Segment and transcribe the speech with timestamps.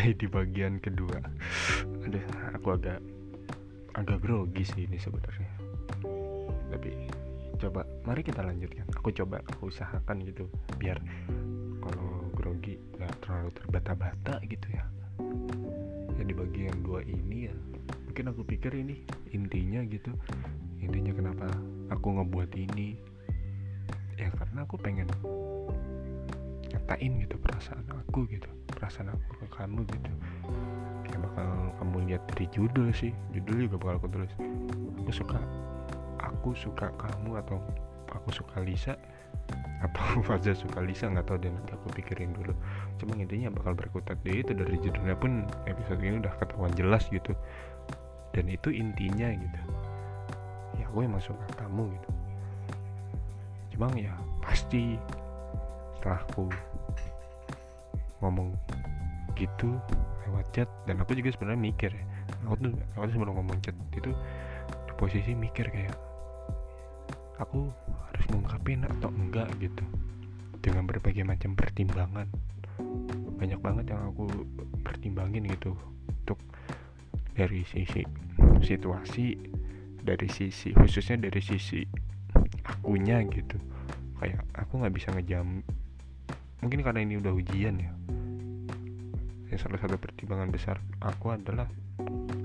[0.00, 1.20] sampai di bagian kedua.
[2.08, 2.24] Aduh
[2.56, 3.04] aku agak
[3.92, 5.52] agak grogi sih ini sebenarnya.
[6.72, 6.90] Tapi
[7.60, 8.88] coba mari kita lanjutkan.
[8.96, 10.48] Aku coba aku usahakan gitu
[10.80, 10.96] biar
[11.84, 14.88] kalau grogi nggak terlalu terbata-bata gitu ya.
[16.16, 17.54] Ya di bagian dua ini ya
[18.08, 19.04] mungkin aku pikir ini
[19.36, 20.16] intinya gitu.
[20.80, 21.44] Intinya kenapa
[21.92, 22.96] aku ngebuat ini?
[24.16, 25.12] Ya karena aku pengen
[26.72, 28.48] nyatain gitu perasaan aku gitu
[28.80, 30.12] perasaan aku ke kamu gitu.
[31.12, 33.12] Ya bakal kamu lihat dari judul sih.
[33.36, 34.32] Judul juga bakal aku tulis.
[35.04, 35.38] Aku suka
[36.24, 37.60] aku suka kamu atau
[38.08, 38.96] aku suka Lisa
[39.84, 42.56] atau Faza suka Lisa nggak tahu dan nanti aku pikirin dulu.
[42.96, 47.36] Cuma intinya bakal berkutat deh itu dari judulnya pun episode ini udah ketahuan jelas gitu.
[48.32, 49.60] Dan itu intinya gitu.
[50.80, 52.10] Ya aku emang suka kamu gitu.
[53.76, 54.96] Cuma ya pasti
[56.00, 56.48] setelah aku
[58.20, 58.56] ngomong
[59.36, 59.76] gitu
[60.28, 62.04] lewat chat dan aku juga sebenarnya mikir ya.
[62.46, 64.12] Aku tuh aku tuh sebelum ngomong chat itu
[64.86, 65.96] di posisi mikir kayak
[67.40, 67.72] aku
[68.12, 69.48] harus ngungkapin atau enggak?
[69.58, 69.84] gitu.
[70.60, 72.28] Dengan berbagai macam pertimbangan.
[73.40, 74.28] Banyak banget yang aku
[74.84, 75.72] pertimbangin gitu.
[76.20, 76.36] Untuk
[77.32, 78.04] dari sisi
[78.60, 79.40] situasi
[80.00, 81.80] dari sisi khususnya dari sisi
[82.68, 83.56] akunya gitu.
[84.20, 85.64] Kayak aku nggak bisa ngejam
[86.60, 87.92] mungkin karena ini udah ujian ya.
[89.50, 91.66] Ya salah satu pertimbangan besar aku adalah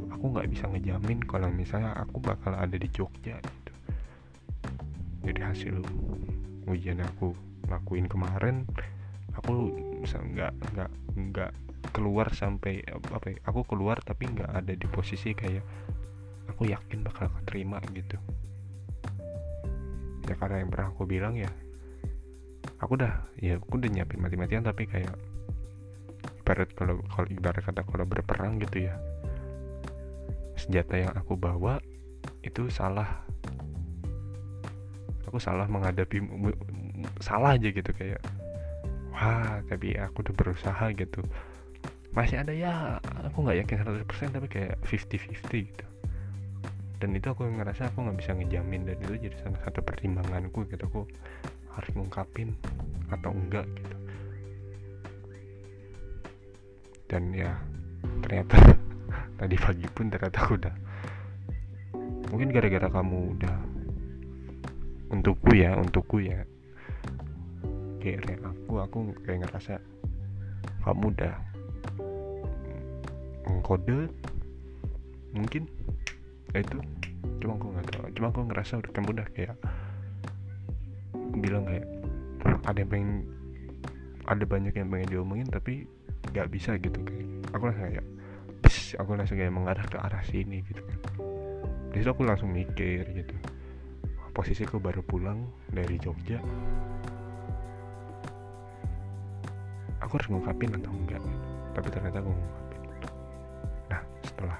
[0.09, 3.73] aku nggak bisa ngejamin kalau misalnya aku bakal ada di Jogja gitu.
[5.25, 5.75] Jadi hasil
[6.65, 7.35] ujian aku
[7.69, 8.65] lakuin kemarin
[9.37, 9.69] aku
[10.05, 11.51] nggak nggak nggak
[11.93, 15.61] keluar sampai apa ya, aku keluar tapi nggak ada di posisi kayak
[16.49, 18.17] aku yakin bakal keterima gitu.
[20.25, 21.51] Ya karena yang pernah aku bilang ya
[22.79, 25.15] aku udah ya aku udah nyiapin mati-matian tapi kayak
[26.43, 28.95] ibarat kalau kalau ibarat kata kalau berperang gitu ya
[30.55, 31.77] senjata yang aku bawa
[32.41, 33.21] itu salah.
[35.27, 36.21] Aku salah menghadapi
[37.19, 38.21] salah aja gitu kayak
[39.11, 41.21] wah tapi aku udah berusaha gitu.
[42.15, 45.85] Masih ada ya aku nggak yakin 100% tapi kayak 50-50 gitu.
[46.95, 50.87] Dan itu aku ngerasa aku nggak bisa ngejamin dan itu jadi salah satu pertimbanganku gitu.
[50.87, 51.01] Aku
[51.75, 52.55] harus ngungkapin
[53.11, 53.97] atau enggak gitu.
[57.05, 57.59] Dan ya
[58.23, 58.55] ternyata
[59.39, 60.75] tadi pagi pun ternyata aku udah
[62.31, 63.55] mungkin gara-gara kamu udah
[65.13, 66.43] untukku ya untukku ya
[68.01, 69.81] kayak aku aku kayak ngerasa
[70.85, 71.33] kamu udah
[73.45, 74.09] mengkode
[75.33, 75.65] mungkin
[76.53, 76.77] ya itu.
[77.41, 79.57] Cuma aku nggak tahu cuma aku ngerasa udah kamu udah kayak
[81.39, 81.85] bilang kayak
[82.65, 83.11] ada yang pengen
[84.25, 85.85] ada banyak yang pengen diomongin tapi
[86.33, 88.05] nggak bisa gitu kayak aku langsung kayak
[88.65, 90.99] bis aku langsung kayak mengarah ke arah sini gitu kan.
[91.93, 93.35] Di aku langsung mikir gitu.
[94.35, 96.41] Posisiku baru pulang dari Jogja.
[100.03, 101.47] Aku harus ngungkapin atau enggak gitu.
[101.75, 102.81] tapi ternyata aku ngungkapin.
[103.87, 104.59] Nah setelah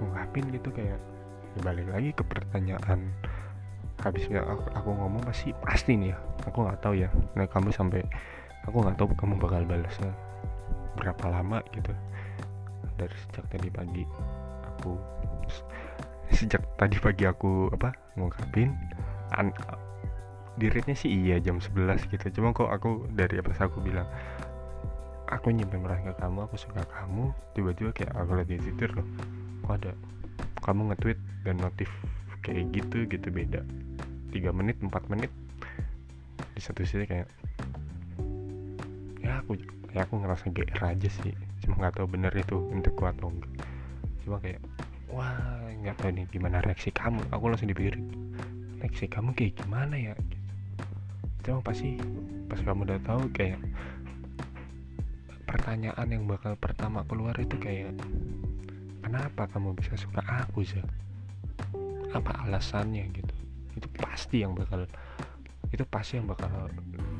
[0.00, 3.10] ngungkapin gitu kayak ya balik lagi ke pertanyaan
[4.00, 6.18] habisnya aku, aku ngomong pasti pasti nih ya.
[6.48, 8.00] Aku nggak tahu ya nah kamu sampai
[8.64, 10.12] aku nggak tahu kamu bakal balasnya
[10.96, 11.92] berapa lama gitu.
[12.96, 14.04] Dari sejak tadi pagi
[14.76, 14.92] aku
[16.36, 18.72] sejak tadi pagi aku apa ngungkapin
[19.36, 19.52] an,
[20.56, 22.40] diritnya sih iya jam 11 gitu.
[22.40, 24.08] Cuma kok aku dari apa aku bilang
[25.30, 29.06] aku nyimpen perasaan ke kamu aku suka kamu tiba-tiba kayak aku lihat di twitter loh
[29.62, 29.92] kok ada
[30.66, 31.88] kamu nge-tweet dan notif
[32.42, 33.62] kayak gitu gitu beda
[34.30, 35.32] 3 menit 4 menit
[36.54, 37.28] di satu sisi kayak
[39.20, 39.58] ya aku
[39.90, 43.52] ya aku ngerasa GR aja sih cuma nggak tahu bener itu untukku atau enggak.
[44.24, 44.60] Cuma kayak
[45.12, 45.36] wah
[45.82, 47.20] nggak tahu nih gimana reaksi kamu.
[47.34, 48.08] Aku langsung dipikirin
[48.80, 50.14] reaksi kamu kayak gimana ya?
[51.44, 52.00] Cuma pasti
[52.48, 53.60] pas kamu udah tahu kayak
[55.44, 57.90] pertanyaan yang bakal pertama keluar itu kayak
[59.02, 60.78] kenapa kamu bisa suka aku sih
[62.14, 63.29] apa alasannya gitu
[63.76, 64.86] itu pasti yang bakal
[65.70, 66.50] itu pasti yang bakal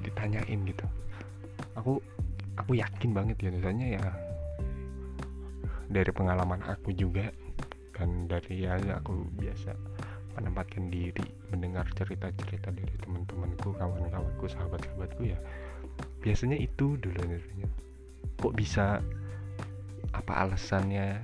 [0.02, 0.87] ditanyain gitu.
[1.79, 2.02] Aku
[2.58, 4.05] aku yakin banget ya misalnya ya
[5.91, 7.31] dari pengalaman aku juga
[7.94, 9.75] dan dari ya aku biasa
[10.38, 15.38] menempatkan diri mendengar cerita-cerita dari teman-temanku kawan-kawanku sahabat-sahabatku ya
[16.23, 17.69] biasanya itu dulu nanya
[18.41, 19.05] kok bisa
[20.14, 21.20] apa alasannya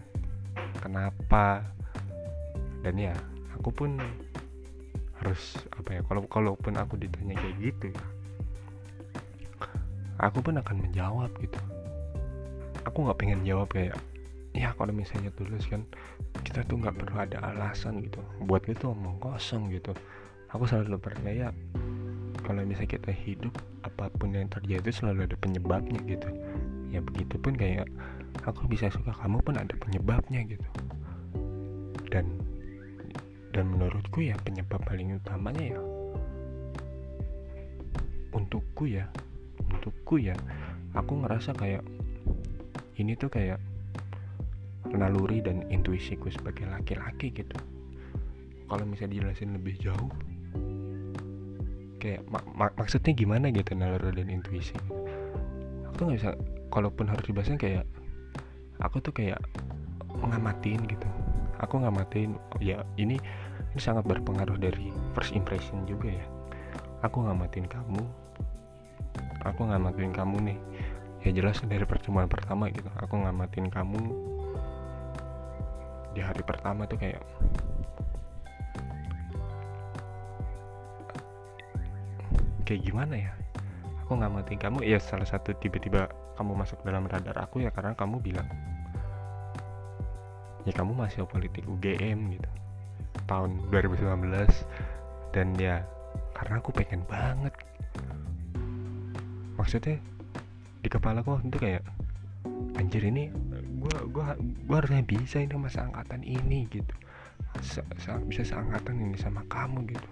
[0.83, 1.65] kenapa
[2.85, 3.15] dan ya
[3.57, 3.91] aku pun
[5.27, 8.03] harus apa ya kalau kalaupun aku ditanya kayak gitu ya
[10.21, 11.61] aku pun akan menjawab gitu.
[12.89, 13.97] Aku nggak pengen jawab kayak
[14.57, 15.85] ya kalau misalnya tulus kan
[16.41, 18.21] kita tuh nggak perlu ada alasan gitu.
[18.49, 19.93] Buat itu omong kosong gitu.
[20.55, 21.53] Aku selalu percaya
[22.47, 23.53] kalau misalnya kita hidup
[23.83, 26.29] apa pun yang terjadi selalu ada penyebabnya gitu.
[26.95, 27.91] Ya begitu pun kayak
[28.47, 30.69] aku bisa suka kamu pun ada penyebabnya gitu.
[32.09, 32.46] Dan
[33.57, 35.81] dan menurutku ya penyebab paling utamanya ya
[38.37, 39.09] untukku ya
[39.73, 40.37] untukku ya
[40.93, 41.81] aku ngerasa kayak
[43.01, 43.57] ini tuh kayak
[44.93, 47.57] naluri dan intuisiku sebagai laki-laki gitu.
[48.67, 50.11] Kalau misalnya dijelasin lebih jauh
[51.97, 54.75] kayak mak mak maksudnya gimana gitu naluri dan intuisi?
[55.93, 56.31] Aku nggak bisa
[56.71, 57.85] kalaupun harus dibahasnya kayak
[58.79, 59.39] aku tuh kayak
[60.17, 61.09] ngamatin gitu.
[61.63, 63.17] Aku ngamatin ya ini
[63.77, 66.25] ini sangat berpengaruh dari first impression juga ya.
[67.05, 68.01] Aku ngamatin kamu.
[69.45, 70.59] Aku ngamatin kamu nih.
[71.29, 72.89] Ya jelas dari pertemuan pertama gitu.
[72.97, 74.01] Aku ngamatin kamu.
[76.17, 77.21] Di hari pertama tuh kayak
[82.65, 83.33] kayak gimana ya?
[84.09, 84.89] Aku nggak mati kamu.
[84.89, 86.09] Ya salah satu tiba-tiba
[86.41, 88.49] kamu masuk dalam radar aku ya karena kamu bilang
[90.65, 92.49] ya kamu masih politik UGM gitu
[93.27, 94.07] tahun 2019
[95.35, 95.83] dan ya
[96.33, 97.53] karena aku pengen banget.
[99.57, 99.99] Maksudnya
[100.85, 101.83] di kepala aku itu kayak
[102.79, 103.33] anjir ini
[103.83, 104.39] gue gua
[104.69, 106.95] gua harusnya bisa ini masa angkatan ini gitu.
[107.65, 110.09] Se -se bisa seangkatan ini sama kamu gitu.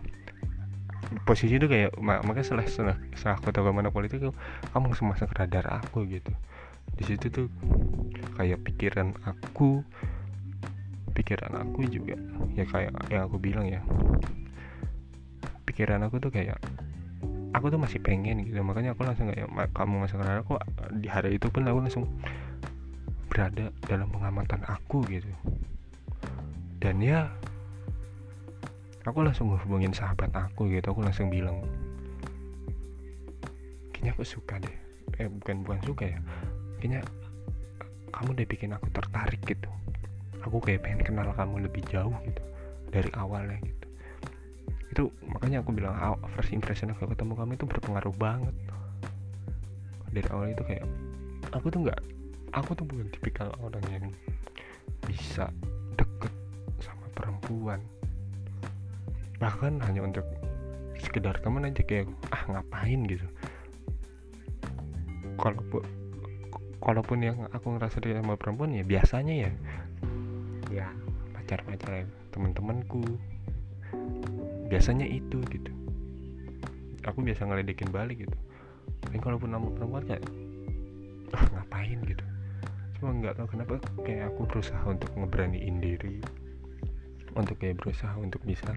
[1.29, 4.19] Posisi itu kayak mak makanya setelah setelah, setelah aku tahu ke mana politik
[4.73, 6.33] kamu langsung masuk radar aku gitu.
[6.97, 7.47] Di situ tuh
[8.41, 9.85] kayak pikiran aku
[11.15, 12.19] pikiran aku juga
[12.59, 13.81] ya kayak yang aku bilang ya
[15.65, 16.59] pikiran aku tuh kayak
[17.55, 18.59] aku tuh masih pengen gitu.
[18.61, 20.55] Makanya aku langsung kayak kamu masuk ke aku
[20.99, 22.07] di hari itu pun aku langsung
[23.31, 25.31] berada dalam pengamatan aku gitu.
[26.83, 27.31] Dan ya
[29.07, 30.91] aku langsung hubungin sahabat aku gitu.
[30.91, 31.63] Aku langsung bilang
[33.95, 34.77] kayaknya aku suka deh.
[35.23, 36.19] Eh bukan bukan suka ya.
[36.83, 37.01] Kayaknya
[38.15, 39.71] kamu udah bikin aku tertarik gitu
[40.45, 42.43] aku kayak pengen kenal kamu lebih jauh gitu
[42.93, 43.87] dari awalnya gitu.
[44.93, 45.97] Itu makanya aku bilang
[46.37, 48.55] first impression aku ketemu kamu itu berpengaruh banget.
[50.13, 50.85] Dari awal itu kayak
[51.51, 52.01] aku tuh nggak
[52.55, 54.07] aku tuh bukan tipikal orang yang
[55.09, 55.49] bisa
[55.97, 56.31] deket
[56.79, 57.81] sama perempuan.
[59.41, 60.23] Bahkan hanya untuk
[61.01, 63.03] sekedar teman aja kayak ah ngapain?
[63.09, 63.27] gitu.
[65.35, 65.83] Kalaupun
[66.85, 69.51] kalaupun yang aku ngerasa dia sama perempuan ya biasanya ya
[70.75, 70.91] ya
[71.37, 73.03] pacar pacar teman-temanku.
[74.67, 75.71] Biasanya itu gitu.
[77.07, 78.37] Aku biasa ngeledekin balik gitu.
[79.05, 80.25] Tapi kalaupun nama perempuan kayak
[81.35, 82.01] ah ngapain?
[82.03, 82.25] gitu.
[82.99, 86.19] Cuma nggak tahu kenapa kayak aku berusaha untuk ngeberaniin diri
[87.35, 88.73] untuk kayak berusaha untuk bisa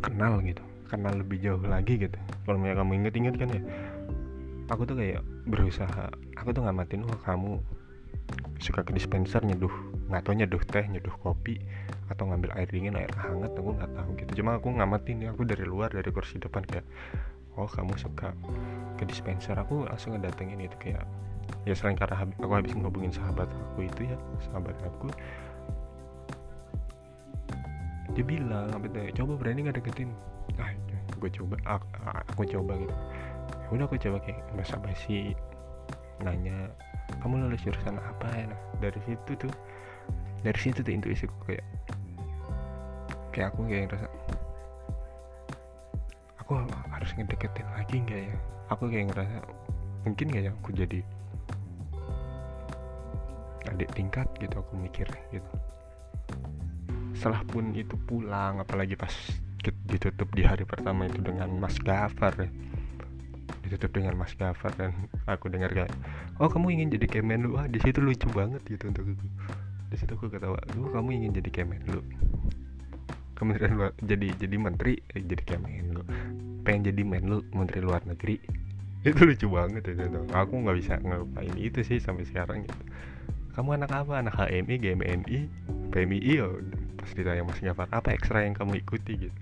[0.00, 0.62] kenal gitu.
[0.88, 2.18] Kenal lebih jauh lagi gitu.
[2.44, 3.62] Kalau misalnya kamu inget-inget kan ya
[4.70, 7.58] aku tuh kayak berusaha aku tuh ngamatin wah kamu
[8.62, 9.72] suka ke dispenser nyeduh
[10.10, 11.62] nggak tau nyeduh teh nyeduh kopi
[12.10, 14.30] atau ngambil air dingin air hangat aku nggak tahu gitu.
[14.42, 16.82] Cuma aku ngamatin ya aku dari luar dari kursi depan kayak
[17.54, 18.34] oh kamu suka
[18.98, 19.54] ke dispenser.
[19.54, 21.06] Aku langsung ngedatengin itu kayak
[21.62, 24.16] ya selain karena aku habis ngobongin sahabat aku itu ya
[24.50, 25.10] sahabat aku
[28.14, 30.10] dia bilang apa coba berani nggak deketin?
[30.58, 30.74] Ah
[31.20, 31.86] gue coba aku,
[32.32, 32.94] aku coba gitu.
[33.46, 35.36] Ya udah aku coba kayak bahasa basi
[36.24, 36.72] nanya
[37.20, 38.44] kamu lulus jurusan apa ya?
[38.50, 39.52] Nah, dari situ tuh
[40.40, 41.66] dari situ tuh intuisiku kayak
[43.30, 44.08] kayak aku kayak ngerasa
[46.40, 46.52] aku
[46.90, 48.36] harus ngedeketin lagi nggak ya?
[48.74, 49.38] Aku kayak ngerasa
[50.02, 51.00] mungkin gak ya aku jadi
[53.68, 55.50] adik tingkat gitu aku mikir gitu.
[57.14, 59.12] Setelah pun itu pulang apalagi pas
[59.60, 62.50] ditutup di hari pertama itu dengan Mas Gafar ya.
[63.60, 64.96] Ditutup dengan Mas Gafar dan
[65.28, 65.92] aku dengar kayak
[66.40, 67.60] oh kamu ingin jadi kemen lu?
[67.60, 69.06] Ah di situ lucu banget gitu untuk
[69.90, 72.00] di situ aku ketawa lu kamu ingin jadi kemen lu?
[73.34, 76.02] Kementerian luar jadi jadi menteri eh, jadi kemen lu.
[76.62, 78.38] Pengen jadi menlu menteri luar negeri.
[79.02, 82.82] Itu lucu banget itu aku nggak bisa ngapain itu sih sampai sekarang gitu.
[83.58, 84.22] Kamu anak apa?
[84.22, 85.38] Anak HMI GMNI
[85.90, 86.62] PMI oh,
[86.94, 89.26] pas ditanya Mas Gafar apa ekstra yang kamu ikuti?
[89.26, 89.38] Gitu.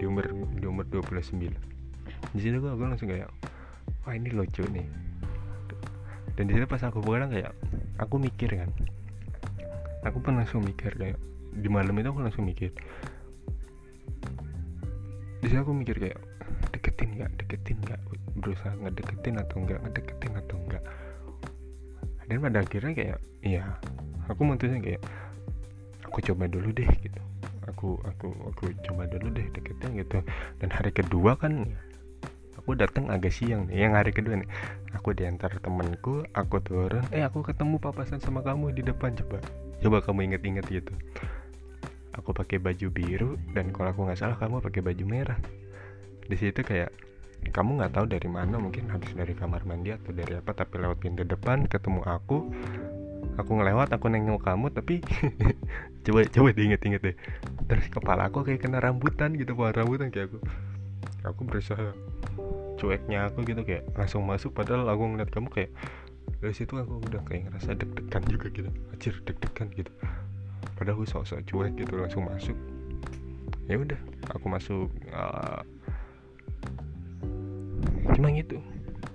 [0.00, 0.24] Di umur
[0.56, 1.74] di umur 29
[2.32, 3.28] di situ gue, gue langsung kayak
[4.06, 4.86] wah ini lucu nih.
[6.34, 7.52] Dan di situ pas aku pulang kayak
[8.00, 8.70] aku mikir kan
[10.04, 11.18] aku pun langsung mikir kayak
[11.54, 12.70] di malam itu aku langsung mikir.
[15.40, 16.18] Di aku mikir kayak
[16.72, 17.30] deketin nggak?
[17.40, 18.00] Deketin nggak?
[18.38, 20.84] Berusaha ngedeketin atau enggak ngedeketin atau enggak
[22.28, 23.64] dan pada akhirnya kayak iya.
[24.32, 25.02] Aku mutusnya kayak
[26.08, 27.20] aku coba dulu deh gitu.
[27.68, 30.18] Aku aku aku coba dulu deh deketnya gitu.
[30.60, 31.68] Dan hari kedua kan
[32.56, 33.84] aku datang agak siang nih.
[33.84, 34.48] Yang hari kedua nih.
[34.96, 37.04] Aku diantar temenku aku turun.
[37.12, 39.44] Eh aku ketemu papasan sama kamu di depan coba
[39.84, 40.96] coba kamu inget-inget gitu.
[42.16, 45.36] Aku pakai baju biru dan kalau aku nggak salah kamu pakai baju merah.
[46.24, 46.88] Di situ kayak
[47.52, 51.04] kamu nggak tahu dari mana mungkin habis dari kamar mandi atau dari apa tapi lewat
[51.04, 52.48] pintu depan ketemu aku.
[53.36, 55.04] Aku ngelewat aku nengok kamu tapi
[56.08, 57.16] coba coba diinget-inget deh.
[57.68, 60.38] Terus kepala aku kayak kena rambutan gitu pohon rambutan kayak aku.
[61.28, 61.92] Aku berusaha
[62.80, 65.70] cueknya aku gitu kayak langsung masuk padahal aku ngeliat kamu kayak
[66.44, 68.70] dari situ aku udah kayak ngerasa deg-degan juga gitu.
[68.92, 69.92] Acir deg-degan gitu.
[70.76, 72.56] Padahal aku sok-sok cuek gitu langsung masuk.
[73.64, 75.64] Ya udah aku masuk uh,
[78.12, 78.60] cuma gitu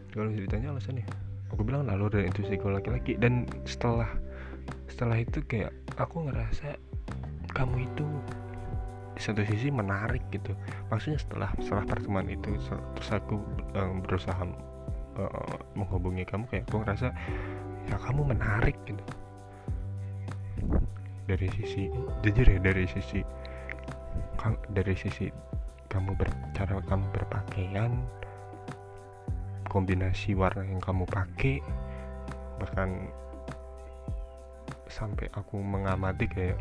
[0.09, 1.05] kalau ceritanya alasannya
[1.53, 3.13] aku bilang lalu dan itu laki-laki.
[3.17, 4.09] Dan setelah
[4.89, 5.69] setelah itu kayak
[6.01, 6.75] aku ngerasa
[7.53, 8.07] kamu itu
[9.13, 10.55] di satu sisi menarik gitu.
[10.89, 12.55] Maksudnya setelah setelah pertemuan itu
[12.97, 13.37] terus aku
[13.77, 14.47] um, berusaha
[15.27, 17.11] uh, menghubungi kamu kayak aku ngerasa
[17.89, 19.03] ya kamu menarik gitu.
[21.27, 21.91] Dari sisi
[22.23, 23.21] jujur ya dari sisi
[24.71, 25.27] dari sisi
[25.89, 27.91] kamu bercara kamu berpakaian
[29.69, 31.61] kombinasi warna yang kamu pakai
[32.57, 33.09] bahkan
[34.89, 36.57] sampai aku mengamati kayak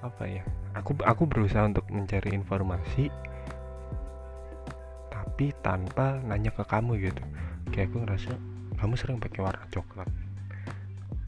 [0.00, 0.42] apa ya
[0.72, 3.12] aku aku berusaha untuk mencari informasi
[5.38, 7.22] tapi tanpa nanya ke kamu gitu.
[7.70, 8.34] Kayak aku ngerasa
[8.74, 10.10] kamu sering pakai warna coklat.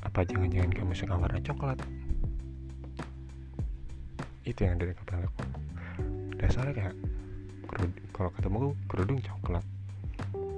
[0.02, 1.78] Apa jangan-jangan kamu suka warna coklat?
[4.42, 5.46] Itu yang ada di kepala aku.
[6.42, 6.94] Dasarnya kayak
[8.10, 9.62] kalau ketemu kerudung coklat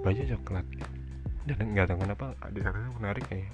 [0.01, 0.65] baju coklat.
[1.45, 3.53] Dan nggak tahu kenapa di sana menarik kayak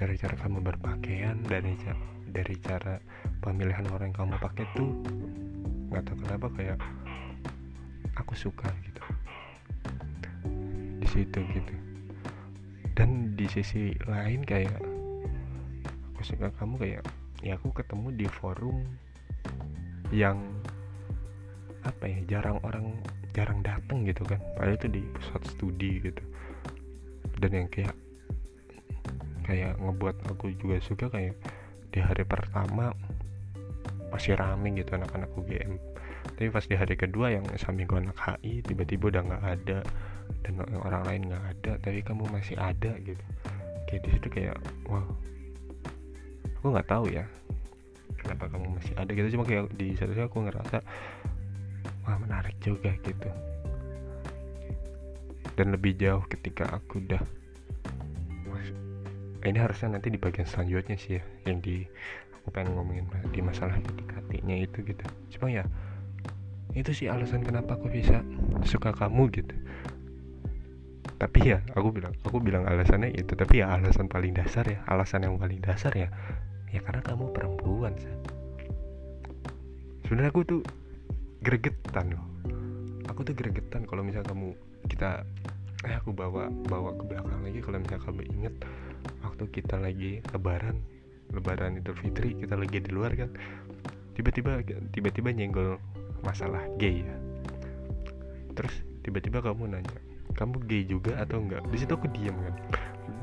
[0.00, 1.76] dari cara kamu berpakaian dari
[2.24, 2.96] dari cara
[3.44, 4.96] pemilihan orang yang kamu pakai tuh
[5.92, 6.80] nggak tahu kenapa kayak
[8.16, 8.95] aku suka gitu
[11.06, 11.74] di situ gitu.
[12.98, 14.74] Dan di sisi lain kayak
[16.10, 17.02] aku suka kamu kayak
[17.46, 18.82] ya aku ketemu di forum
[20.10, 20.42] yang
[21.86, 22.98] apa ya jarang orang
[23.30, 24.42] jarang datang gitu kan.
[24.58, 26.22] Padahal itu di pusat studi gitu.
[27.38, 27.94] Dan yang kayak
[29.46, 31.38] kayak ngebuat aku juga suka kayak
[31.94, 32.90] di hari pertama
[34.10, 35.78] masih rame gitu anak-anak UGM
[36.34, 39.78] tapi pas di hari kedua yang sampingku anak HI tiba-tiba udah nggak ada
[40.42, 40.52] dan
[40.82, 43.22] orang lain nggak ada tapi kamu masih ada gitu.
[43.86, 44.56] Kayak di situ kayak
[44.90, 45.06] wow.
[46.58, 47.24] Aku nggak tahu ya
[48.18, 49.38] kenapa kamu masih ada gitu.
[49.38, 50.82] Cuma kayak di satu aku ngerasa
[52.02, 53.30] wah menarik juga gitu.
[55.56, 57.22] Dan lebih jauh ketika aku udah
[59.46, 61.86] ini harusnya nanti di bagian selanjutnya sih ya yang di
[62.42, 65.04] aku pengen ngomongin di masalah PDKT-nya itu gitu.
[65.38, 65.62] Cuma ya
[66.76, 68.20] itu sih alasan kenapa aku bisa
[68.68, 69.56] suka kamu gitu.
[71.16, 73.32] Tapi ya aku bilang aku bilang alasannya itu.
[73.32, 76.12] Tapi ya alasan paling dasar ya alasan yang paling dasar ya
[76.68, 78.12] ya karena kamu perempuan sih
[80.04, 80.60] sebenarnya aku tuh
[81.40, 82.26] gregetan loh.
[83.08, 84.52] Aku tuh gregetan kalau misal kamu
[84.92, 85.24] kita
[85.88, 87.58] eh aku bawa bawa ke belakang lagi.
[87.64, 88.54] Kalau misal kamu inget
[89.24, 90.76] waktu kita lagi lebaran
[91.32, 93.30] lebaran Idul Fitri kita lagi di luar kan
[94.14, 94.62] tiba-tiba
[94.94, 95.76] tiba-tiba nyenggol
[96.26, 97.16] masalah gay ya.
[98.58, 98.74] Terus
[99.06, 99.98] tiba-tiba kamu nanya
[100.36, 101.62] kamu gay juga atau enggak?
[101.72, 102.54] Di situ aku diam kan.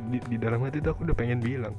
[0.09, 1.75] Di, di dalam hati itu aku udah pengen bilang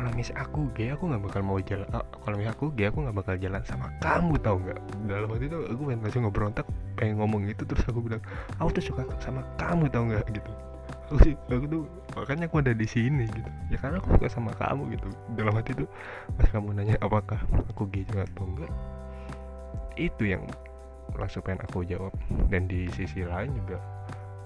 [0.00, 3.04] kalau misal aku gay aku nggak bakal mau jalan uh, kalau misal aku gay aku
[3.04, 4.80] nggak bakal jalan sama kamu tau nggak?
[5.04, 8.22] Dalam waktu itu aku pengen langsung ngebrontak pengen ngomong gitu terus aku bilang
[8.56, 10.24] aku tuh suka sama kamu tau nggak?
[10.32, 10.50] Gitu.
[11.12, 11.16] Aku
[11.52, 11.82] aku tuh
[12.16, 13.50] makanya aku ada di sini gitu.
[13.68, 15.08] Ya karena aku suka sama kamu gitu.
[15.36, 15.88] Dalam hati tuh
[16.32, 17.36] pas kamu nanya apakah
[17.68, 18.72] aku gay juga atau enggak
[19.96, 20.44] itu yang
[21.16, 22.14] langsung pengen aku jawab.
[22.50, 23.78] Dan di sisi lain juga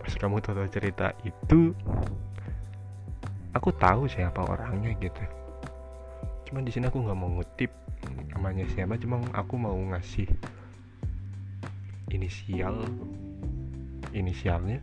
[0.04, 1.72] pas kamu tahu cerita itu
[3.56, 5.24] aku tahu siapa orangnya gitu.
[6.50, 7.72] Cuman di sini aku nggak mau ngutip
[8.36, 10.28] namanya siapa cuma aku mau ngasih
[12.12, 12.84] inisial
[14.12, 14.78] inisialnya.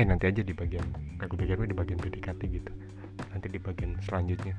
[0.00, 0.86] Eh nanti aja di bagian
[1.20, 2.72] aku pikir di bagian PDKT gitu.
[3.36, 4.56] Nanti di bagian selanjutnya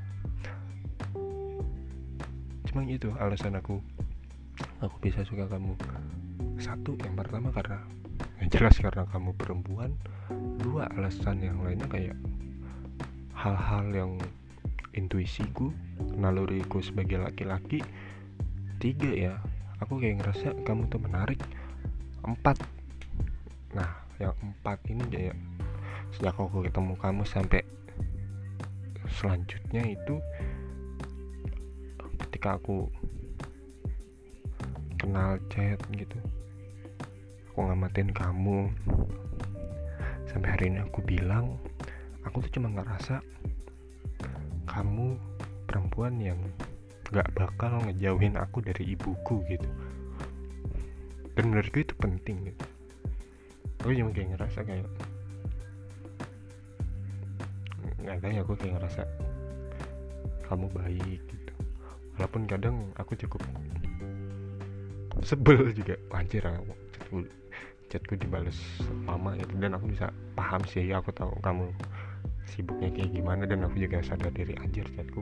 [2.72, 3.84] cuma itu alasan aku.
[4.80, 5.76] Aku bisa suka kamu.
[6.56, 7.84] Satu yang pertama karena
[8.48, 9.92] jelas karena kamu perempuan.
[10.56, 12.16] Dua alasan yang lainnya kayak
[13.36, 14.12] hal-hal yang
[14.96, 15.76] intuisiku
[16.16, 17.84] naluriku sebagai laki-laki.
[18.80, 19.34] Tiga ya
[19.84, 21.44] aku kayak ngerasa kamu tuh menarik.
[22.24, 22.56] Empat
[23.76, 25.36] nah yang empat ini kayak
[26.16, 27.68] sejak aku ketemu kamu sampai
[29.12, 30.24] selanjutnya itu
[32.42, 32.90] ketika aku
[34.98, 36.18] kenal chat gitu.
[37.54, 38.66] Aku ngamatin kamu.
[40.26, 41.62] Sampai hari ini aku bilang
[42.26, 43.22] aku tuh cuma ngerasa
[44.66, 45.22] kamu
[45.70, 46.42] perempuan yang
[47.14, 49.70] gak bakal ngejauhin aku dari ibuku gitu.
[51.38, 52.66] Dan menurutku itu penting gitu.
[53.86, 54.90] Aku cuma kayak ngerasa kayak
[58.02, 59.06] nggak tahu ya aku kayak ngerasa
[60.50, 61.51] kamu baik gitu
[62.18, 63.42] walaupun kadang aku cukup
[65.22, 65.96] sebel juga.
[66.10, 66.60] Wajar
[66.96, 67.28] chatku
[67.92, 68.58] chatku dibales
[69.06, 69.54] lama gitu.
[69.60, 71.70] Dan aku bisa paham sih aku tahu kamu
[72.48, 73.44] sibuknya kayak gimana.
[73.44, 75.22] Dan aku juga sadar diri anjir chatku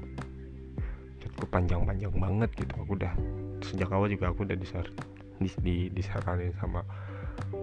[1.20, 2.74] chatku panjang-panjang banget gitu.
[2.86, 3.14] Aku udah
[3.66, 4.86] sejak awal juga aku udah disar
[5.44, 6.84] dis, di, disaranin sama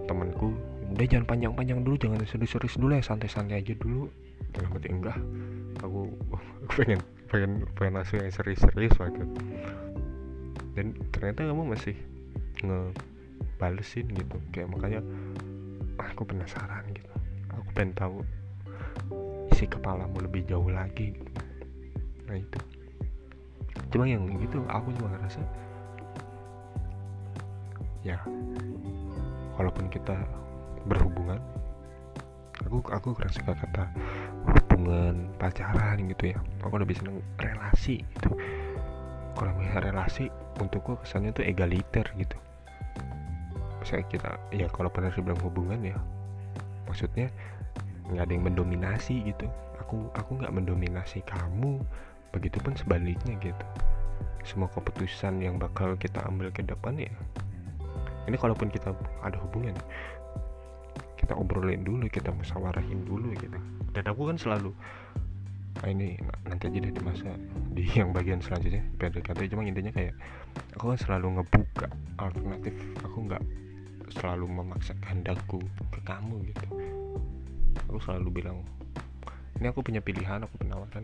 [0.09, 0.53] temanku
[0.87, 4.07] udah jangan panjang-panjang dulu jangan serius-serius dulu ya santai-santai aja dulu.
[4.55, 5.17] Dalam hati enggak.
[5.83, 6.09] Aku,
[6.63, 9.23] aku pengen pengen pengen langsung yang serius-serius waktu
[10.77, 11.97] dan ternyata kamu masih
[12.61, 14.37] ngebalesin gitu.
[14.53, 15.01] Kayak makanya
[15.97, 17.13] aku penasaran gitu.
[17.53, 18.15] Aku pengen tahu
[19.53, 21.17] isi kepalamu lebih jauh lagi.
[22.29, 22.59] Nah itu.
[23.89, 25.41] Cuma yang gitu aku cuma ngerasa
[28.07, 28.23] ya
[29.59, 30.15] walaupun kita
[30.87, 31.43] berhubungan
[32.63, 33.83] aku aku kurang suka kata
[34.87, 36.39] hubungan pacaran gitu ya.
[36.63, 38.31] Aku lebih seneng relasi gitu.
[39.35, 40.31] Kalau misalnya relasi
[40.63, 42.39] untukku kesannya tuh egaliter gitu.
[43.83, 45.99] Misalnya kita ya kalau pernah bilang hubungan ya.
[46.87, 47.27] Maksudnya
[48.07, 49.51] nggak ada yang mendominasi gitu.
[49.83, 51.83] Aku aku nggak mendominasi kamu
[52.31, 53.65] begitupun sebaliknya gitu.
[54.47, 57.11] Semua keputusan yang bakal kita ambil ke depan ya
[58.27, 58.91] ini kalaupun kita
[59.23, 59.73] ada hubungan
[61.27, 63.59] kita obrolin dulu kita musawarahin dulu gitu.
[63.91, 64.71] Dan aku kan selalu
[65.77, 67.29] nah ini nanti aja deh di masa
[67.69, 70.17] di yang bagian selanjutnya PDKT cuma intinya kayak
[70.73, 72.71] aku kan selalu ngebuka alternatif.
[73.03, 73.43] Aku nggak
[74.15, 75.59] selalu memaksa kehendakku
[75.91, 76.65] ke kamu gitu.
[77.91, 78.63] Aku selalu bilang
[79.59, 81.03] ini aku punya pilihan aku penawaran.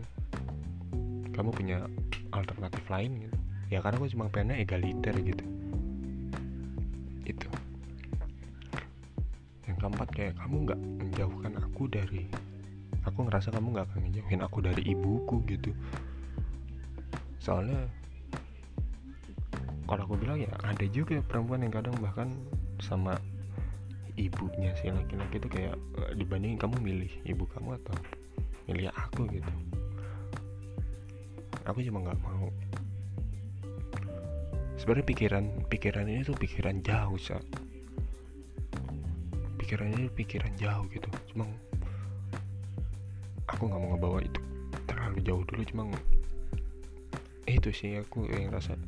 [1.36, 1.84] Kamu punya
[2.32, 3.36] alternatif lain gitu.
[3.68, 5.44] Ya karena aku cuma pengen egaliter gitu.
[7.28, 7.52] Itu
[9.84, 12.24] keempat kayak kamu nggak menjauhkan aku dari
[13.04, 15.76] aku ngerasa kamu nggak akan ngejauhin aku dari ibuku gitu.
[17.36, 17.84] Soalnya
[19.84, 22.32] kalau aku bilang ya ada juga perempuan yang kadang bahkan
[22.80, 23.20] sama
[24.16, 27.92] ibunya si laki-laki itu kayak eh, dibandingin kamu milih ibu kamu atau
[28.64, 29.52] milih aku gitu.
[31.68, 32.48] Aku cuma nggak mau.
[34.80, 37.36] Sebenarnya pikiran pikiran ini tuh pikiran jauh sa
[39.74, 41.10] pikiran ini pikiran jauh gitu.
[41.34, 41.50] Cuma
[43.50, 44.38] aku nggak mau ngebawa itu
[44.86, 45.66] terlalu jauh dulu.
[45.66, 45.82] Cuma
[47.50, 48.78] itu sih aku yang rasa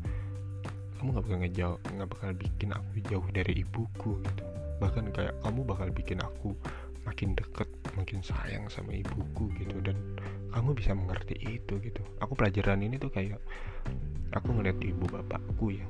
[1.02, 4.42] kamu nggak bakal ngejauh nggak bakal bikin aku jauh dari ibuku gitu.
[4.78, 6.54] Bahkan kayak kamu bakal bikin aku
[7.02, 7.66] makin deket
[7.98, 9.82] makin sayang sama ibuku gitu.
[9.82, 9.98] Dan
[10.54, 12.02] kamu bisa mengerti itu gitu.
[12.22, 13.42] Aku pelajaran ini tuh kayak
[14.30, 15.86] aku ngeliat ibu bapakku ya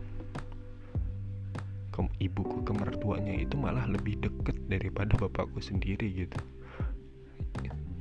[1.97, 6.37] ke ibuku ke mertuanya itu malah lebih deket daripada bapakku sendiri gitu.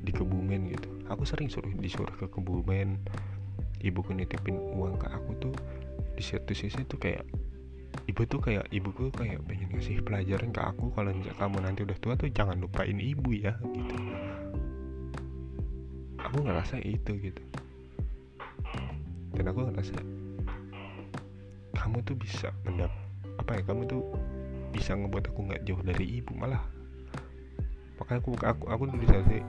[0.04, 0.92] Di Kebumen gitu.
[1.08, 3.00] Aku sering suruh disuruh ke Kebumen.
[3.80, 5.56] Ibuku nitipin uang ke aku tuh
[6.20, 7.24] di satu sisi tuh kayak
[8.12, 12.14] ibu tuh kayak ibuku kayak pengen ngasih pelajaran ke aku kalau kamu nanti udah tua
[12.20, 13.96] tuh jangan lupain ibu ya gitu.
[16.20, 17.44] Aku ngerasa itu gitu.
[19.38, 19.96] Dan aku ngerasa
[21.78, 23.05] kamu tuh bisa mendap
[23.46, 24.02] apa ya kamu tuh
[24.74, 26.66] bisa ngebuat aku nggak jauh dari ibu malah.
[28.02, 29.46] Makanya aku aku aku bisa sih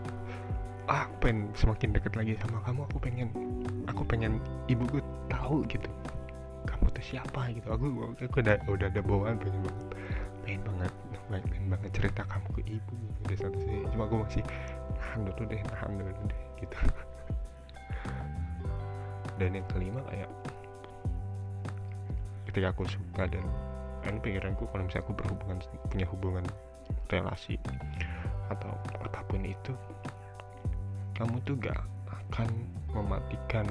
[0.93, 3.33] ah, aku pengen semakin dekat lagi sama kamu aku pengen
[3.89, 4.37] aku pengen
[4.69, 5.01] ibuku
[5.33, 5.89] tahu gitu
[6.69, 7.73] kamu tuh siapa gitu.
[7.73, 9.89] Aku aku udah udah ada bawaan pengen banget
[10.45, 10.93] pengen banget
[11.33, 13.81] pengen banget cerita kamu ke ibu gitu satu sih.
[13.97, 14.45] Cuma aku masih
[14.93, 16.77] nahan dulu deh nahan dulu deh gitu.
[19.41, 20.29] Dan yang kelima kayak
[22.53, 23.45] ketika aku suka dan
[24.13, 25.59] ini pikiranku kalau misalnya aku berhubungan
[25.91, 26.45] punya hubungan
[27.11, 27.59] relasi
[28.51, 28.71] atau
[29.03, 29.75] apa pun itu
[31.19, 32.49] kamu tuh gak akan
[32.93, 33.67] mematikan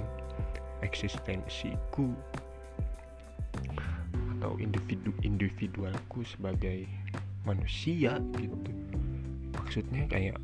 [0.83, 2.11] eksistensiku
[4.37, 6.85] atau individu individualku sebagai
[7.47, 8.71] manusia gitu.
[9.55, 10.37] Maksudnya kayak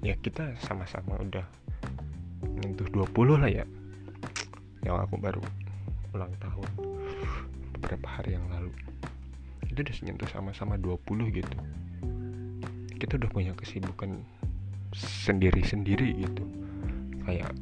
[0.00, 1.44] ya kita sama-sama udah
[2.60, 3.64] nyentuh 20 lah ya
[4.84, 5.40] yang aku baru
[6.12, 6.68] ulang tahun
[7.84, 8.72] beberapa hari yang lalu.
[9.68, 11.04] Itu udah nyentuh sama-sama 20
[11.36, 11.56] gitu.
[12.96, 14.24] Kita udah punya kesibukan
[14.96, 16.44] sendiri-sendiri gitu.
[17.28, 17.52] Kayak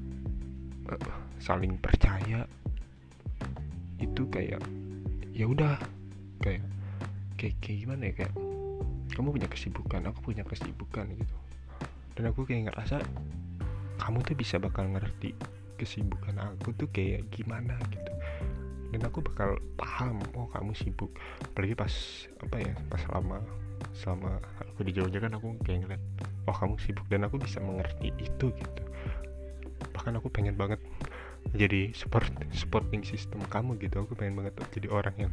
[0.87, 2.47] uh, saling percaya.
[3.99, 4.63] Itu kayak
[5.35, 5.75] ya udah.
[6.39, 6.63] Kayak
[7.35, 8.35] kayak kayak gimana ya kayak
[9.19, 11.37] kamu punya kesibukan aku punya kesibukan gitu.
[12.15, 13.03] Dan aku kayak ngerasa
[13.99, 15.35] kamu tuh bisa bakal ngerti
[15.83, 18.12] kesibukan aku tuh kayak gimana gitu
[18.93, 21.09] dan aku bakal paham oh kamu sibuk.
[21.41, 21.93] Apalagi pas
[22.45, 23.41] apa ya pas selama
[23.97, 26.03] selama aku di Jogja kan aku kayak ngeliat
[26.45, 27.09] oh kamu sibuk.
[27.09, 28.83] Dan aku bisa mengerti itu gitu.
[29.97, 30.77] Bahkan aku pengen banget
[31.57, 34.05] jadi support supporting system kamu gitu.
[34.05, 35.33] Aku pengen banget jadi orang yang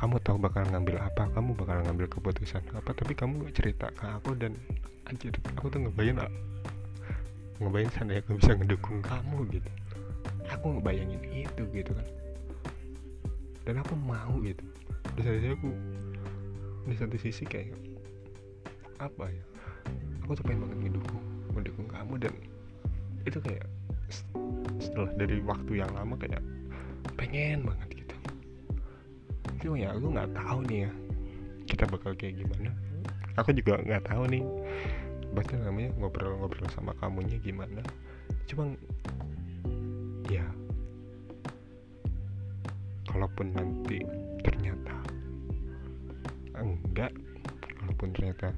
[0.00, 4.36] kamu tahu bakal ngambil apa kamu bakal ngambil keputusan apa tapi kamu cerita ke aku
[4.36, 4.52] dan
[5.08, 6.20] anjir aku tuh ngebayang
[7.64, 9.70] ngebayang sana aku bisa ngedukung kamu gitu.
[10.56, 12.06] Aku ngebayangin itu gitu kan
[13.66, 14.62] dan aku mau gitu.
[15.18, 15.70] Di satu sisi aku
[16.86, 17.74] di satu sisi kayak
[19.02, 19.44] apa ya?
[20.24, 22.34] Aku tuh pengen banget ngedukung ngedukung kamu dan
[23.26, 23.66] itu kayak
[24.78, 26.40] setelah dari waktu yang lama kayak
[27.18, 28.16] pengen banget gitu.
[29.66, 30.90] Cuma ya aku nggak tahu nih ya
[31.66, 32.70] kita bakal kayak gimana.
[33.34, 34.44] Aku juga nggak tahu nih
[35.34, 37.82] baca namanya ngobrol-ngobrol sama kamunya gimana.
[38.46, 38.72] Cuma
[40.30, 40.46] ya
[43.36, 44.00] kalaupun nanti
[44.40, 44.96] ternyata
[46.56, 47.12] enggak
[47.76, 48.48] kalaupun ternyata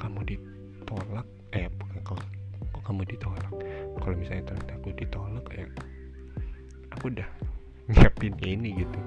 [0.00, 2.24] kamu ditolak eh bukan kalau
[2.72, 3.52] kok kamu ditolak?
[4.00, 5.68] Kalau misalnya ternyata aku ditolak ya
[6.88, 7.28] aku udah
[7.92, 9.00] nyiapin ini gitu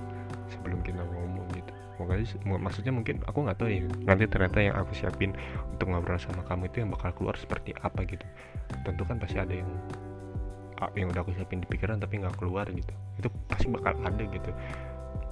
[0.53, 1.73] sebelum kita ngomong gitu.
[1.97, 2.25] Makanya
[2.61, 5.33] maksudnya mungkin aku nggak tahu ya nanti ternyata yang aku siapin
[5.65, 8.29] untuk ngobrol sama kamu itu yang bakal keluar seperti apa gitu.
[8.85, 9.69] Tentu kan pasti ada yang
[10.97, 12.93] yang udah aku siapin di pikiran tapi nggak keluar gitu.
[13.21, 14.49] Itu pasti bakal ada gitu.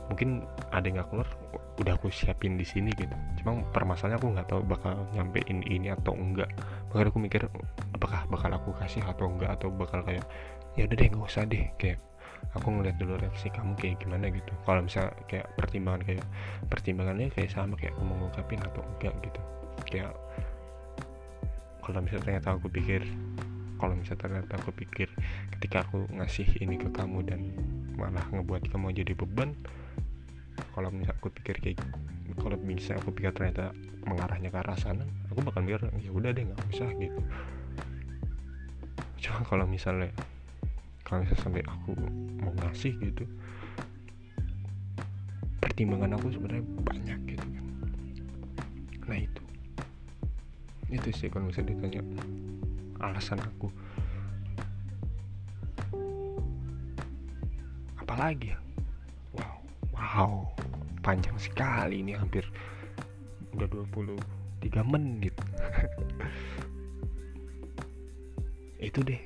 [0.09, 1.27] Mungkin ada yang nggak keluar
[1.79, 3.13] udah aku siapin di sini gitu.
[3.41, 6.49] Cuma permasalahannya aku nggak tahu bakal nyampein ini atau enggak.
[6.89, 7.41] Makanya aku mikir
[7.95, 10.25] apakah bakal aku kasih atau enggak atau bakal kayak
[10.77, 11.65] ya udah deh nggak usah deh.
[11.81, 11.97] Kayak
[12.53, 14.51] aku ngeliat dulu reaksi kamu kayak gimana gitu.
[14.67, 16.25] Kalau misal kayak pertimbangan kayak
[16.67, 19.41] pertimbangannya kayak sama kayak aku mau ngungkapin atau enggak gitu.
[19.87, 20.11] Kayak
[21.79, 23.01] kalau misalnya ternyata aku pikir
[23.79, 25.07] kalau misalnya ternyata aku pikir
[25.57, 27.55] ketika aku ngasih ini ke kamu dan
[27.95, 29.55] malah ngebuat kamu jadi beban
[30.75, 31.79] kalau misalnya aku pikir kayak
[32.39, 33.71] kalau bisa aku pikir ternyata
[34.03, 37.19] mengarahnya ke arah sana aku bakal mikir ya udah deh nggak usah gitu.
[39.19, 40.11] Cuma kalau misalnya
[41.03, 41.91] kalau misalnya sampai aku
[42.39, 43.27] mau ngasih gitu
[45.59, 47.65] pertimbangan aku sebenarnya banyak gitu kan.
[49.07, 49.43] Nah itu.
[50.89, 52.01] Itu sih kalau misalnya ditanya
[52.99, 53.71] alasan aku.
[57.99, 58.59] Apalagi ya?
[59.35, 59.57] Wow
[59.95, 60.33] wow.
[60.99, 62.43] Panjang sekali ini hampir
[63.55, 64.19] udah 23
[64.83, 65.33] menit.
[68.79, 69.19] Itu deh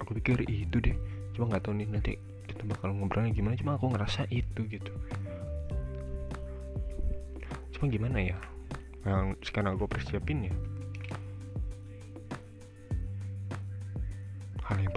[0.00, 0.96] aku pikir itu deh.
[1.32, 2.12] Cuma nggak tahu nih nanti
[2.44, 4.92] kita bakal ngobrolnya gimana cuma aku ngerasa itu gitu.
[7.72, 8.36] Cuma gimana ya?
[9.06, 10.54] Yang sekarang aku persiapin ya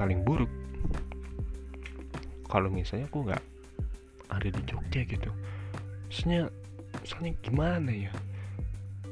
[0.05, 0.51] paling buruk.
[2.45, 3.43] Kalau misalnya aku nggak
[4.29, 5.33] ada di Jogja gitu
[6.15, 6.47] misalnya
[7.03, 8.11] misalnya gimana ya?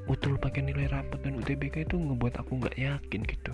[0.08, 3.53] Utul pakai nilai rapat dan UTBK itu ngebuat aku nggak yakin gitu.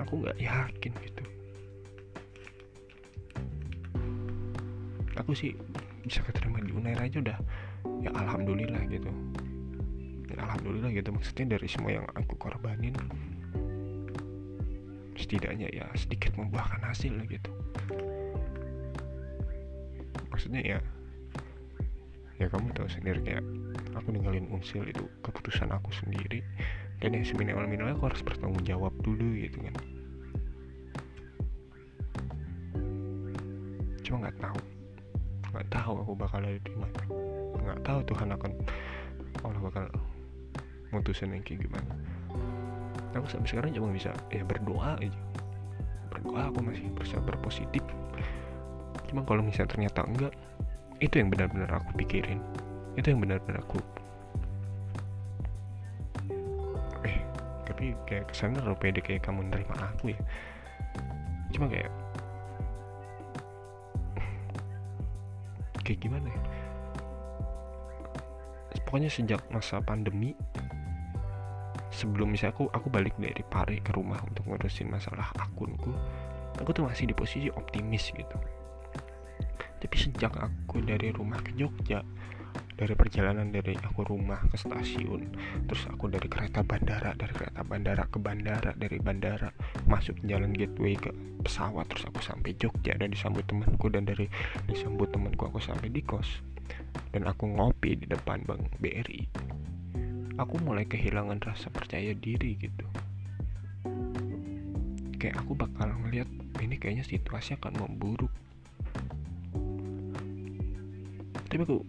[0.00, 1.24] Aku nggak yakin gitu.
[5.20, 5.52] Aku sih
[6.04, 7.38] bisa keterima di Unair aja udah
[8.00, 9.12] ya alhamdulillah gitu.
[10.32, 12.96] Ya, alhamdulillah gitu maksudnya dari semua yang aku korbanin
[15.26, 17.50] setidaknya ya sedikit membuahkan hasil gitu.
[20.30, 20.78] Maksudnya ya
[22.38, 23.42] ya kamu tahu sendiri kayak
[23.98, 26.46] aku ninggalin unsil itu keputusan aku sendiri.
[27.02, 29.74] Dan yang seminimal minimalnya aku harus bertanggung jawab dulu gitu kan.
[34.06, 34.60] Cuma nggak tahu.
[35.50, 37.02] Nggak tahu aku bakal ada di mana.
[37.66, 38.52] Nggak tahu Tuhan akan
[39.42, 39.84] Allah bakal
[40.94, 42.15] mutusin yang kayak gimana
[43.20, 45.20] aku sampai sekarang cuma bisa ya berdoa aja
[46.16, 47.84] berdoa aku masih bisa berpositif.
[49.06, 50.34] Cuma kalau misalnya ternyata enggak
[50.98, 52.40] itu yang benar-benar aku pikirin.
[52.96, 53.78] Itu yang benar-benar aku
[57.04, 57.20] eh
[57.68, 60.20] tapi kayak ke sana lo pede kayak kamu nerima aku ya.
[61.52, 61.92] Cuma kayak
[65.84, 66.40] kayak gimana ya?
[68.86, 70.32] Pokoknya sejak masa pandemi
[71.96, 75.96] sebelum misalnya aku aku balik dari Pare ke rumah untuk ngurusin masalah akunku
[76.60, 78.36] aku tuh masih di posisi optimis gitu.
[79.76, 82.00] Tapi sejak aku dari rumah ke Jogja
[82.76, 85.32] dari perjalanan dari aku rumah ke stasiun
[85.64, 89.48] terus aku dari kereta bandara dari kereta bandara ke bandara dari bandara
[89.88, 91.08] masuk jalan gateway ke
[91.40, 94.28] pesawat terus aku sampai Jogja dan disambut temanku dan dari
[94.68, 96.44] disambut temanku aku sampai di kos
[97.16, 99.24] dan aku ngopi di depan Bank BRI
[100.36, 102.86] aku mulai kehilangan rasa percaya diri gitu.
[105.16, 106.28] Kayak aku bakal ngeliat
[106.60, 108.32] ini kayaknya situasi akan memburuk.
[111.48, 111.80] Tapi aku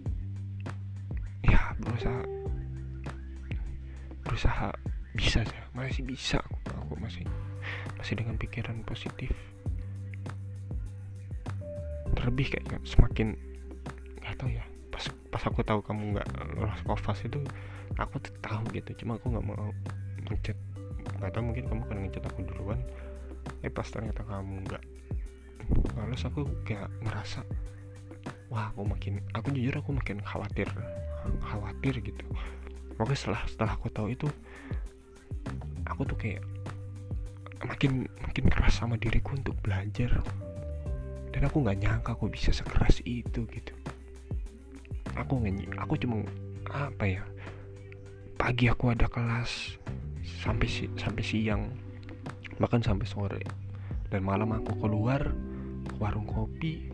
[1.43, 2.23] ya berusaha
[4.23, 4.67] berusaha
[5.11, 5.59] bisa sih.
[5.75, 7.23] Masih bisa aku, aku masih
[7.99, 9.35] masih dengan pikiran positif.
[12.15, 13.35] Terlebih kayak semakin
[14.23, 17.43] nggak tahu ya pas pas aku tahu kamu nggak lolos kofas itu
[17.95, 19.71] aku tuh tahu gitu cuma aku nggak mau
[20.27, 20.57] ngechat
[21.17, 22.79] nggak tahu mungkin kamu kan ngechat aku duluan.
[23.63, 24.83] Eh pas ternyata kamu nggak
[25.97, 27.43] lalu aku kayak ngerasa
[28.47, 30.67] wah aku makin aku jujur aku makin khawatir
[31.43, 32.25] khawatir gitu.
[33.01, 34.27] Oke setelah setelah aku tahu itu
[35.83, 36.43] aku tuh kayak
[37.65, 40.11] makin makin keras sama diriku untuk belajar.
[41.33, 43.73] Dan aku nggak nyangka aku bisa sekeras itu gitu.
[45.17, 46.23] Aku nggak aku cuma
[46.71, 47.23] apa ya
[48.47, 49.75] pagi aku ada kelas
[50.23, 51.67] sampai si, sampai siang
[52.63, 53.43] bahkan sampai sore.
[54.07, 55.19] Dan malam aku keluar
[55.83, 56.87] ke warung kopi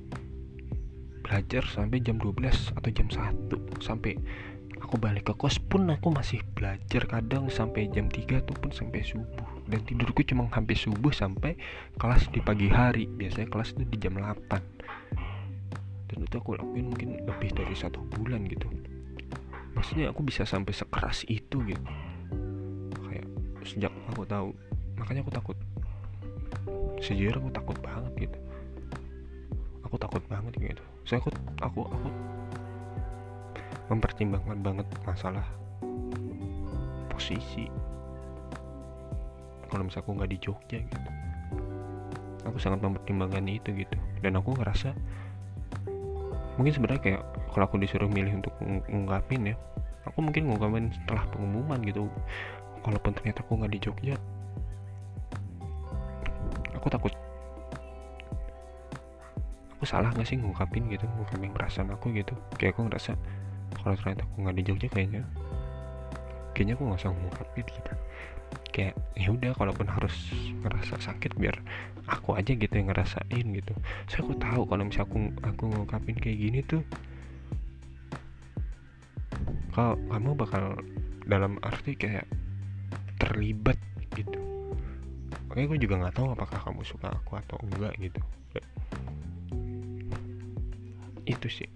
[1.22, 3.54] belajar sampai jam 12 atau jam 1
[3.86, 4.18] sampai
[4.82, 9.46] aku balik ke kos pun aku masih belajar kadang sampai jam 3 ataupun sampai subuh.
[9.70, 11.54] Dan tidurku cuma sampai subuh sampai
[12.02, 13.06] kelas di pagi hari.
[13.06, 14.50] Biasanya kelas itu di jam 8
[16.10, 18.70] dan itu aku lakuin mungkin lebih dari satu bulan gitu
[19.84, 21.84] maksudnya aku bisa sampai sekeras itu gitu.
[23.04, 23.28] Kayak
[23.68, 24.56] sejak aku tahu
[24.96, 25.58] makanya aku takut.
[27.04, 28.40] Sejujurnya aku takut banget gitu.
[29.84, 30.80] Aku takut banget gitu.
[31.04, 32.08] Saya aku aku aku
[33.92, 35.44] mempertimbangkan banget masalah
[37.12, 37.68] posisi.
[39.68, 41.10] Kalau misalnya aku nggak di Jogja gitu.
[42.48, 44.00] Aku sangat mempertimbangkan itu gitu.
[44.24, 44.96] Dan aku ngerasa
[46.56, 49.60] mungkin sebenarnya kayak kalau aku disuruh milih untuk ngungkapin ya
[50.04, 52.08] aku mungkin ngungkapin setelah pengumuman gitu.
[52.84, 54.16] Kalaupun ternyata aku nggak di Jogja
[56.84, 57.14] aku takut.
[59.80, 62.36] Aku salah nggak sih ngungkapin gitu ngungkapin perasaan aku gitu?
[62.60, 63.16] Kayak aku ngerasa
[63.80, 65.24] kalau ternyata aku nggak di Jogja kayaknya
[66.52, 67.92] kayaknya aku nggak usah ngungkapin gitu.
[68.76, 70.12] Kayak ya udah kalaupun harus
[70.60, 71.56] ngerasa sakit biar
[72.12, 73.74] aku aja gitu yang ngerasain gitu.
[74.12, 76.84] Saya aku tahu kalau misalnya aku aku ngungkapin kayak gini tuh
[79.74, 80.78] kalau kamu bakal
[81.26, 82.30] dalam arti kayak
[83.18, 83.78] terlibat
[84.14, 84.38] gitu.
[85.50, 88.22] Makanya gue juga nggak tahu apakah kamu suka aku atau enggak gitu.
[91.26, 91.70] Itu sih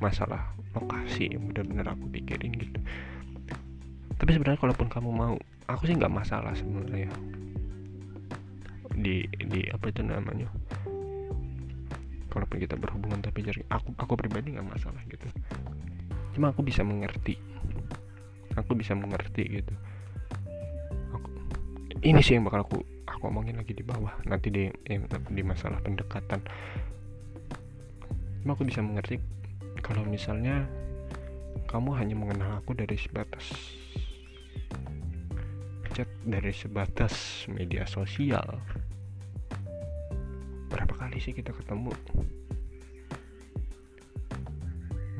[0.00, 2.80] masalah lokasi yang benar-benar aku pikirin gitu.
[4.16, 5.36] Tapi sebenarnya kalaupun kamu mau
[5.68, 7.12] aku sih nggak masalah sebenarnya.
[8.96, 10.48] Di di apa itu namanya?
[12.32, 15.28] Kalaupun kita berhubungan tapi jarak aku aku pribadi nggak masalah gitu
[16.32, 17.36] cuma aku bisa mengerti.
[18.56, 19.74] Aku bisa mengerti gitu.
[22.02, 24.12] Ini sih yang bakal aku aku omongin lagi di bawah.
[24.26, 24.68] Nanti di
[25.08, 26.42] di masalah pendekatan.
[28.42, 29.22] Cuma aku bisa mengerti
[29.80, 30.66] kalau misalnya
[31.70, 33.48] kamu hanya mengenal aku dari sebatas
[35.92, 38.56] chat dari sebatas media sosial.
[40.72, 41.92] Berapa kali sih kita ketemu?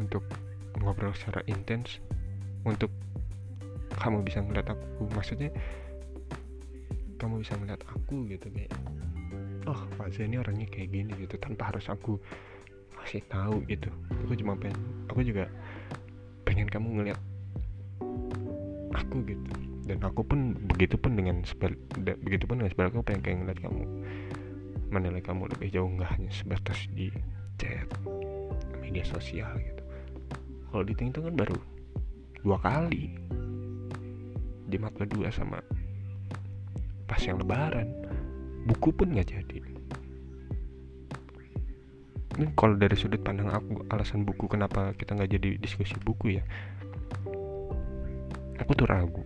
[0.00, 0.24] Untuk
[0.82, 2.02] ngobrol secara intens
[2.66, 2.90] untuk
[3.98, 5.06] kamu bisa ngeliat aku.
[5.14, 5.50] Maksudnya
[7.22, 8.74] kamu bisa melihat aku gitu kayak
[9.70, 12.18] oh Faza ini orangnya kayak gini gitu tanpa harus aku
[13.02, 13.90] kasih tahu gitu.
[14.26, 15.46] Aku cuma pengen aku juga
[16.42, 17.20] pengen kamu ngeliat
[18.94, 19.50] aku gitu.
[19.82, 21.74] Dan aku pun begitu pun dengan sebal
[22.22, 23.82] begitu pun dengan sebaliknya aku pengen kayak ngeliat kamu
[24.92, 27.08] menilai kamu lebih jauh nggak hanya sebatas di
[27.56, 27.88] chat
[28.84, 29.81] media sosial gitu
[30.72, 31.56] kalau dihitung kan baru
[32.40, 33.12] dua kali.
[34.72, 35.60] Di mata dua sama
[37.04, 37.84] pas yang lebaran.
[38.64, 39.58] Buku pun nggak jadi.
[42.32, 46.44] Ini kalau dari sudut pandang aku alasan buku kenapa kita nggak jadi diskusi buku ya?
[48.64, 49.20] Aku tuh ragu.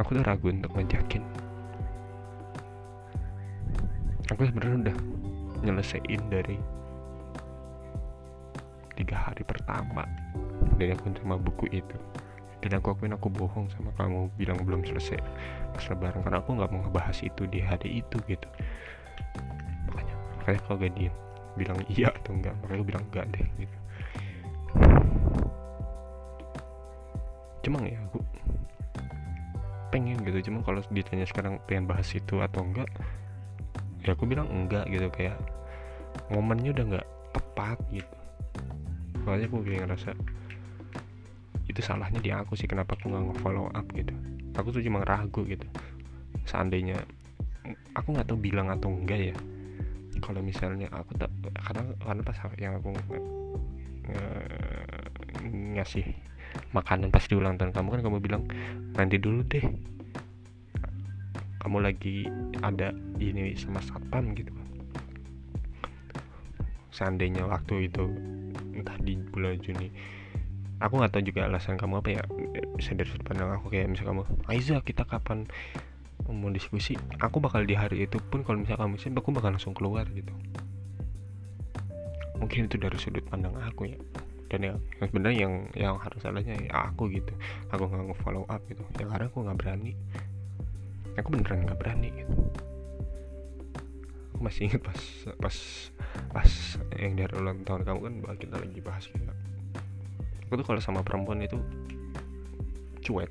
[0.00, 1.20] Aku tuh ragu untuk ngajakin.
[4.32, 4.96] Aku sebenarnya udah
[5.60, 6.56] nyelesain dari
[9.06, 10.02] tiga hari pertama
[10.74, 11.94] dari aku terima buku itu.
[12.58, 15.22] Dan aku akuin aku bohong sama kamu bilang belum selesai
[15.70, 18.48] pas lebaran karena aku nggak mau ngebahas itu di hari itu gitu.
[19.86, 21.14] Makanya makanya kalau gak diem
[21.54, 23.76] bilang iya atau enggak makanya aku bilang enggak deh gitu.
[27.62, 28.18] Cuman ya aku
[29.94, 32.90] pengen gitu cuma kalau ditanya sekarang pengen bahas itu atau enggak
[34.02, 35.38] ya aku bilang enggak gitu kayak
[36.34, 38.15] momennya udah nggak tepat gitu
[39.26, 40.14] soalnya aku kayak ngerasa
[41.66, 44.14] itu salahnya di aku sih kenapa aku nggak follow up gitu.
[44.54, 45.66] Aku tuh cuma ragu gitu.
[46.46, 46.94] Seandainya
[47.98, 49.36] aku nggak tahu bilang atau enggak ya.
[50.22, 52.94] Kalau misalnya aku tak karena karena pas yang aku
[55.74, 56.06] ngasih
[56.70, 58.42] makanan pas di ulang tahun kamu kan kamu bilang
[58.94, 59.66] nanti dulu deh.
[61.66, 62.30] Kamu lagi
[62.62, 64.54] ada ini sama satpam gitu.
[66.94, 68.06] Seandainya waktu itu
[68.86, 69.90] entah di bulan Juni.
[70.78, 72.22] Aku nggak tahu juga alasan kamu apa ya.
[72.78, 75.50] Bisa dari sudut pandang aku kayak misal kamu Aiza kita kapan
[76.30, 76.94] mau diskusi?
[77.18, 80.30] Aku bakal di hari itu pun kalau misal kamu sih aku bakal langsung keluar gitu.
[82.38, 83.98] Mungkin itu dari sudut pandang aku ya.
[84.46, 87.34] Dan yang, yang sebenarnya yang yang harus salahnya ya aku gitu.
[87.74, 88.86] Aku nggak nge-follow up gitu.
[89.02, 89.92] Ya karena aku nggak berani.
[91.18, 92.32] Aku beneran nggak berani gitu.
[94.36, 95.00] Aku masih ingat pas
[95.40, 95.56] pas
[96.32, 96.50] pas
[96.96, 99.32] yang dari ulang tahun kamu kan kita lagi bahas gitu
[100.46, 101.58] aku tuh kalau sama perempuan itu
[103.02, 103.30] cuek.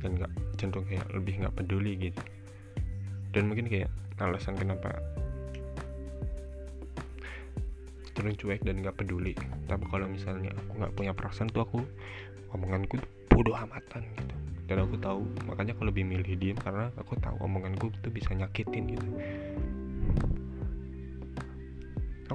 [0.00, 2.22] Dan nggak cenderung kayak lebih nggak peduli gitu.
[3.36, 4.96] Dan mungkin kayak alasan kenapa
[8.08, 9.36] cenderung cuek dan nggak peduli.
[9.68, 11.78] Tapi kalau misalnya aku nggak punya perasaan tuh aku
[12.56, 12.96] omonganku
[13.28, 14.34] bodoh amatan gitu.
[14.68, 18.96] Dan aku tahu makanya aku lebih milih diem karena aku tahu omonganku tuh bisa nyakitin
[18.96, 19.08] gitu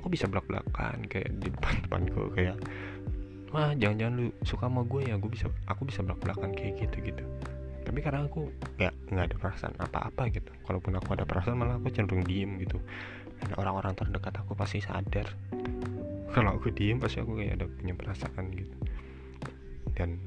[0.04, 2.60] aku bisa belak belakan kayak di depan depanku kayak
[3.56, 7.00] wah jangan-jangan lu suka sama gue ya gue bisa aku bisa belak belakan kayak gitu
[7.08, 7.24] gitu.
[7.88, 10.52] Tapi karena aku nggak nggak ada perasaan apa-apa gitu.
[10.68, 12.84] Kalaupun aku ada perasaan malah aku cenderung diem gitu.
[13.40, 15.32] Dan orang-orang terdekat aku pasti sadar.
[16.36, 18.76] Kalau aku diem pasti aku kayak ada punya perasaan gitu.
[19.96, 20.20] Dan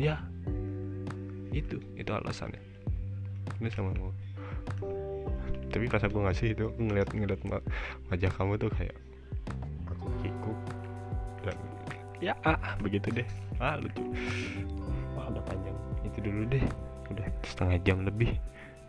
[0.00, 0.24] ya
[1.52, 2.64] itu itu alasannya.
[3.60, 4.08] Ini sama mau
[5.68, 7.40] tapi pas aku ngasih itu aku ngeliat ngeliat
[8.08, 8.96] wajah kamu tuh kayak
[12.18, 13.28] ya ah, begitu deh.
[13.62, 14.02] Ah lucu.
[15.14, 15.76] Wah udah panjang.
[16.06, 16.64] Itu dulu deh.
[17.14, 18.36] Udah setengah jam lebih.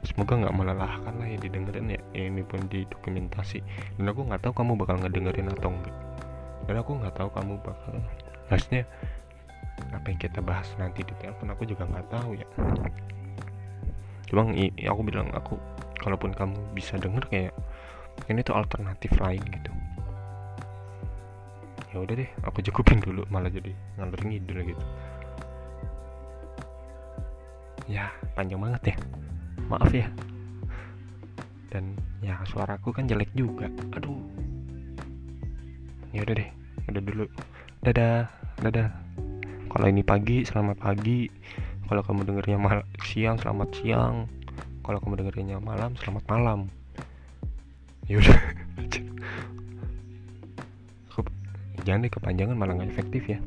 [0.05, 2.01] Semoga nggak melelahkan lah ya didengerin ya.
[2.15, 3.59] ya ini pun didokumentasi.
[3.99, 5.97] Dan aku nggak tahu kamu bakal ngedengerin atau enggak
[6.69, 7.97] dan aku nggak tahu kamu bakal
[8.53, 8.85] maksudnya
[9.89, 12.45] apa yang kita bahas nanti di telepon aku juga nggak tahu ya.
[14.29, 15.57] Cuma aku bilang aku
[15.97, 17.53] kalaupun kamu bisa denger kayak
[18.29, 19.73] ini tuh alternatif lain gitu
[21.89, 24.85] ya udah deh aku cukupin dulu malah jadi ngalur ngidul gitu.
[27.89, 28.95] Ya panjang banget ya.
[29.65, 30.07] Maaf ya.
[31.73, 33.65] Dan ya suaraku kan jelek juga.
[33.97, 34.21] Aduh.
[36.13, 36.49] Ya udah deh
[36.89, 37.25] udah dulu.
[37.81, 38.29] Dadah
[38.61, 38.89] dadah.
[39.69, 41.25] Kalau ini pagi selamat pagi.
[41.89, 44.29] Kalau kamu dengernya mal siang selamat siang.
[44.85, 46.69] Kalau kamu dengernya malam selamat malam.
[48.05, 48.37] Ya udah
[51.83, 53.39] jangan deh kepanjangan malah nggak efektif ya.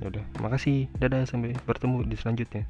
[0.00, 2.64] ya udah makasih dadah sampai bertemu di selanjutnya